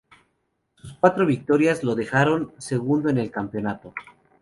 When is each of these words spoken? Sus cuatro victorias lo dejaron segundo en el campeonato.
Sus 0.73 0.93
cuatro 0.93 1.27
victorias 1.27 1.83
lo 1.83 1.93
dejaron 1.93 2.53
segundo 2.57 3.09
en 3.11 3.19
el 3.19 3.29
campeonato. 3.29 3.93